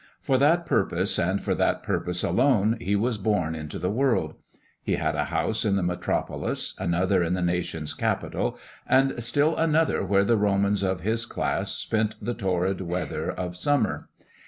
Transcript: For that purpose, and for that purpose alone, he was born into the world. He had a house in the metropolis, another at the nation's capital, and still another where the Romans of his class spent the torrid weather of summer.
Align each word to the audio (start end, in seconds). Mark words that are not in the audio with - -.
For 0.19 0.39
that 0.39 0.65
purpose, 0.65 1.19
and 1.19 1.43
for 1.43 1.53
that 1.53 1.83
purpose 1.83 2.23
alone, 2.23 2.75
he 2.81 2.95
was 2.95 3.19
born 3.19 3.53
into 3.53 3.77
the 3.77 3.91
world. 3.91 4.33
He 4.81 4.95
had 4.95 5.13
a 5.15 5.25
house 5.25 5.63
in 5.63 5.75
the 5.75 5.83
metropolis, 5.83 6.73
another 6.79 7.21
at 7.21 7.31
the 7.35 7.41
nation's 7.43 7.93
capital, 7.93 8.57
and 8.87 9.23
still 9.23 9.55
another 9.55 10.03
where 10.03 10.23
the 10.23 10.37
Romans 10.37 10.81
of 10.81 11.01
his 11.01 11.27
class 11.27 11.71
spent 11.73 12.15
the 12.19 12.33
torrid 12.33 12.81
weather 12.81 13.31
of 13.31 13.55
summer. 13.55 14.09